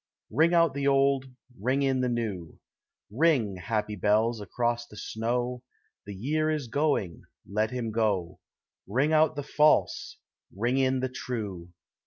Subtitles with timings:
[0.31, 1.25] Ring out the old,
[1.59, 2.57] ring in the new,
[3.11, 5.61] Ring, happy bells, across the snow:
[6.07, 8.39] The year is going, let him go;
[8.87, 10.17] Ring out the false,
[10.51, 11.69] ring in the true.